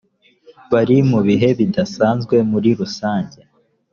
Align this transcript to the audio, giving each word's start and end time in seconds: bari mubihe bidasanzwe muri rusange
bari 0.71 0.97
mubihe 1.09 1.49
bidasanzwe 1.59 2.35
muri 2.51 2.69
rusange 2.79 3.39